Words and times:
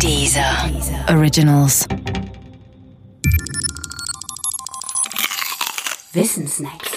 Dieser 0.00 0.70
Originals. 1.08 1.86
Wissensnacks. 6.12 6.90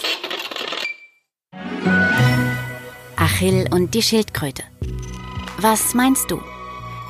Achill 3.16 3.68
und 3.72 3.94
die 3.94 4.02
Schildkröte. 4.02 4.64
Was 5.60 5.94
meinst 5.94 6.30
du? 6.30 6.42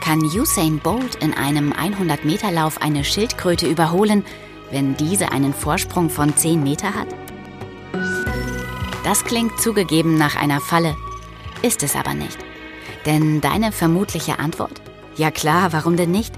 Kann 0.01 0.21
Usain 0.23 0.79
Bolt 0.79 1.15
in 1.15 1.33
einem 1.33 1.73
100-Meter-Lauf 1.73 2.81
eine 2.81 3.03
Schildkröte 3.03 3.67
überholen, 3.67 4.23
wenn 4.71 4.95
diese 4.97 5.31
einen 5.31 5.53
Vorsprung 5.53 6.09
von 6.09 6.35
10 6.35 6.61
Meter 6.61 6.93
hat? 6.93 7.07
Das 9.03 9.23
klingt 9.23 9.59
zugegeben 9.59 10.17
nach 10.17 10.35
einer 10.35 10.61
Falle, 10.61 10.95
ist 11.61 11.81
es 11.81 11.95
aber 11.95 12.13
nicht. 12.13 12.37
Denn 13.05 13.41
deine 13.41 13.71
vermutliche 13.71 14.37
Antwort? 14.37 14.81
Ja 15.17 15.31
klar, 15.31 15.73
warum 15.73 15.97
denn 15.97 16.11
nicht? 16.11 16.33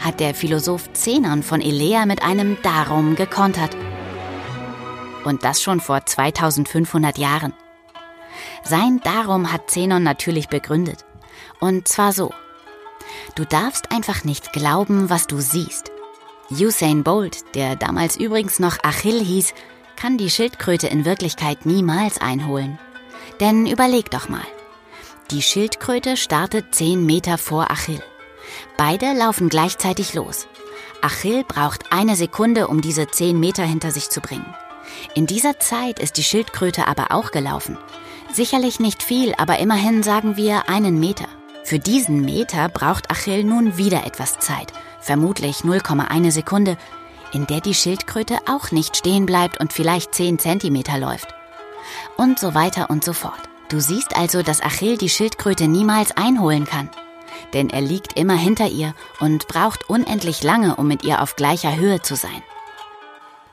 Hat 0.00 0.18
der 0.18 0.34
Philosoph 0.34 0.92
Zenon 0.92 1.44
von 1.44 1.60
Elea 1.60 2.04
mit 2.04 2.22
einem 2.22 2.56
Darum 2.62 3.14
gekontert. 3.14 3.76
Und 5.24 5.44
das 5.44 5.62
schon 5.62 5.80
vor 5.80 6.04
2500 6.04 7.16
Jahren. 7.16 7.52
Sein 8.64 9.00
Darum 9.04 9.52
hat 9.52 9.70
Zenon 9.70 10.02
natürlich 10.02 10.48
begründet. 10.48 11.04
Und 11.60 11.86
zwar 11.86 12.12
so. 12.12 12.32
Du 13.36 13.44
darfst 13.44 13.92
einfach 13.92 14.24
nicht 14.24 14.52
glauben, 14.52 15.10
was 15.10 15.28
du 15.28 15.40
siehst. 15.40 15.92
Usain 16.50 17.04
Bolt, 17.04 17.54
der 17.54 17.76
damals 17.76 18.16
übrigens 18.16 18.58
noch 18.58 18.78
Achill 18.82 19.22
hieß, 19.22 19.54
kann 19.96 20.18
die 20.18 20.30
Schildkröte 20.30 20.88
in 20.88 21.04
Wirklichkeit 21.04 21.66
niemals 21.66 22.20
einholen. 22.20 22.78
Denn 23.40 23.66
überleg 23.66 24.10
doch 24.10 24.28
mal. 24.28 24.46
Die 25.30 25.42
Schildkröte 25.42 26.16
startet 26.16 26.74
10 26.74 27.04
Meter 27.04 27.36
vor 27.36 27.70
Achill. 27.70 28.02
Beide 28.78 29.12
laufen 29.12 29.50
gleichzeitig 29.50 30.14
los. 30.14 30.46
Achill 31.02 31.44
braucht 31.44 31.92
eine 31.92 32.16
Sekunde, 32.16 32.66
um 32.66 32.80
diese 32.80 33.08
10 33.08 33.38
Meter 33.38 33.62
hinter 33.62 33.90
sich 33.90 34.08
zu 34.08 34.22
bringen. 34.22 34.54
In 35.14 35.26
dieser 35.26 35.60
Zeit 35.60 35.98
ist 35.98 36.16
die 36.16 36.24
Schildkröte 36.24 36.86
aber 36.86 37.08
auch 37.10 37.30
gelaufen. 37.30 37.76
Sicherlich 38.32 38.80
nicht 38.80 39.02
viel, 39.02 39.34
aber 39.36 39.58
immerhin 39.58 40.02
sagen 40.02 40.38
wir 40.38 40.70
einen 40.70 40.98
Meter. 40.98 41.28
Für 41.62 41.78
diesen 41.78 42.22
Meter 42.22 42.70
braucht 42.70 43.10
Achill 43.10 43.44
nun 43.44 43.76
wieder 43.76 44.06
etwas 44.06 44.38
Zeit, 44.38 44.72
vermutlich 44.98 45.58
0,1 45.58 46.30
Sekunde, 46.30 46.78
in 47.34 47.46
der 47.46 47.60
die 47.60 47.74
Schildkröte 47.74 48.38
auch 48.48 48.70
nicht 48.70 48.96
stehen 48.96 49.26
bleibt 49.26 49.60
und 49.60 49.74
vielleicht 49.74 50.14
10 50.14 50.38
Zentimeter 50.38 50.98
läuft. 50.98 51.34
Und 52.16 52.38
so 52.38 52.54
weiter 52.54 52.88
und 52.88 53.04
so 53.04 53.12
fort. 53.12 53.47
Du 53.68 53.80
siehst 53.80 54.16
also, 54.16 54.42
dass 54.42 54.62
Achill 54.62 54.96
die 54.96 55.10
Schildkröte 55.10 55.68
niemals 55.68 56.16
einholen 56.16 56.64
kann. 56.64 56.88
Denn 57.52 57.68
er 57.68 57.82
liegt 57.82 58.18
immer 58.18 58.36
hinter 58.36 58.66
ihr 58.68 58.94
und 59.20 59.46
braucht 59.46 59.90
unendlich 59.90 60.42
lange, 60.42 60.76
um 60.76 60.88
mit 60.88 61.04
ihr 61.04 61.22
auf 61.22 61.36
gleicher 61.36 61.76
Höhe 61.76 62.00
zu 62.00 62.16
sein. 62.16 62.42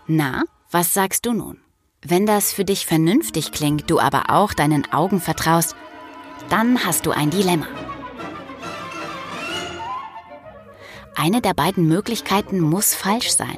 Na, 0.07 0.43
was 0.71 0.93
sagst 0.93 1.25
du 1.25 1.33
nun? 1.33 1.59
Wenn 2.01 2.25
das 2.25 2.53
für 2.53 2.63
dich 2.63 2.85
vernünftig 2.85 3.51
klingt, 3.51 3.89
du 3.89 3.99
aber 3.99 4.29
auch 4.29 4.53
deinen 4.53 4.91
Augen 4.93 5.19
vertraust, 5.19 5.75
dann 6.49 6.85
hast 6.85 7.05
du 7.05 7.11
ein 7.11 7.29
Dilemma. 7.29 7.67
Eine 11.15 11.41
der 11.41 11.53
beiden 11.53 11.87
Möglichkeiten 11.87 12.59
muss 12.59 12.93
falsch 12.93 13.31
sein. 13.31 13.57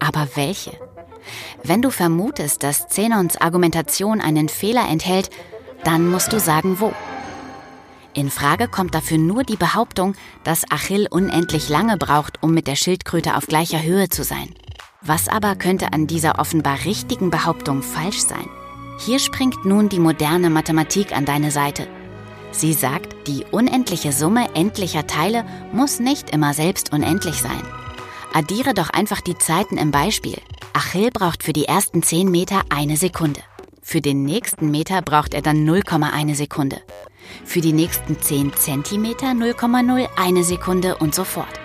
Aber 0.00 0.28
welche? 0.34 0.72
Wenn 1.62 1.80
du 1.80 1.90
vermutest, 1.90 2.62
dass 2.62 2.88
Zenons 2.88 3.36
Argumentation 3.36 4.20
einen 4.20 4.48
Fehler 4.48 4.88
enthält, 4.88 5.30
dann 5.84 6.08
musst 6.08 6.32
du 6.32 6.40
sagen, 6.40 6.80
wo. 6.80 6.92
In 8.14 8.30
Frage 8.30 8.68
kommt 8.68 8.94
dafür 8.94 9.18
nur 9.18 9.42
die 9.42 9.56
Behauptung, 9.56 10.14
dass 10.44 10.70
Achill 10.70 11.06
unendlich 11.10 11.68
lange 11.68 11.96
braucht, 11.96 12.42
um 12.42 12.52
mit 12.52 12.66
der 12.66 12.76
Schildkröte 12.76 13.36
auf 13.36 13.46
gleicher 13.46 13.82
Höhe 13.82 14.08
zu 14.10 14.22
sein. 14.22 14.48
Was 15.00 15.28
aber 15.28 15.56
könnte 15.56 15.92
an 15.92 16.06
dieser 16.06 16.38
offenbar 16.38 16.84
richtigen 16.84 17.30
Behauptung 17.30 17.82
falsch 17.82 18.20
sein? 18.20 18.48
Hier 18.98 19.18
springt 19.18 19.64
nun 19.64 19.88
die 19.88 19.98
moderne 19.98 20.50
Mathematik 20.50 21.16
an 21.16 21.24
deine 21.24 21.50
Seite. 21.50 21.88
Sie 22.52 22.74
sagt, 22.74 23.26
die 23.26 23.44
unendliche 23.50 24.12
Summe 24.12 24.54
endlicher 24.54 25.06
Teile 25.06 25.44
muss 25.72 25.98
nicht 25.98 26.30
immer 26.30 26.52
selbst 26.52 26.92
unendlich 26.92 27.36
sein. 27.36 27.62
Addiere 28.34 28.74
doch 28.74 28.90
einfach 28.90 29.22
die 29.22 29.38
Zeiten 29.38 29.78
im 29.78 29.90
Beispiel. 29.90 30.36
Achill 30.74 31.10
braucht 31.10 31.42
für 31.42 31.52
die 31.52 31.64
ersten 31.64 32.02
10 32.02 32.30
Meter 32.30 32.60
eine 32.68 32.96
Sekunde. 32.96 33.40
Für 33.92 34.00
den 34.00 34.22
nächsten 34.22 34.70
Meter 34.70 35.02
braucht 35.02 35.34
er 35.34 35.42
dann 35.42 35.68
0,1 35.68 36.34
Sekunde. 36.34 36.80
Für 37.44 37.60
die 37.60 37.74
nächsten 37.74 38.18
10 38.18 38.54
Zentimeter 38.54 39.26
0,01 39.32 40.44
Sekunde 40.44 40.96
und 40.96 41.14
so 41.14 41.24
fort. 41.24 41.60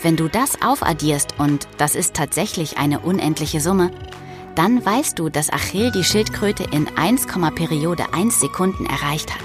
Wenn 0.00 0.16
du 0.16 0.28
das 0.28 0.62
aufaddierst 0.62 1.38
und 1.38 1.68
das 1.76 1.96
ist 1.96 2.14
tatsächlich 2.14 2.78
eine 2.78 3.00
unendliche 3.00 3.60
Summe, 3.60 3.90
dann 4.54 4.82
weißt 4.82 5.18
du, 5.18 5.28
dass 5.28 5.52
Achill 5.52 5.90
die 5.90 6.02
Schildkröte 6.02 6.64
in 6.72 6.88
1, 6.96 7.26
Periode 7.54 8.04
1 8.14 8.40
Sekunden 8.40 8.86
erreicht 8.86 9.34
hat. 9.34 9.42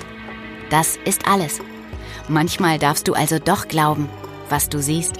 Das 0.69 0.97
ist 1.03 1.27
alles. 1.27 1.59
Manchmal 2.29 2.79
darfst 2.79 3.09
du 3.09 3.13
also 3.13 3.39
doch 3.39 3.67
glauben, 3.67 4.07
was 4.47 4.69
du 4.69 4.81
siehst. 4.81 5.19